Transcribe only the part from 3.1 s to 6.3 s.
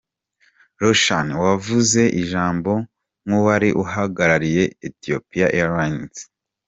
nk'uwari uhagarariye Ethipian Airlines.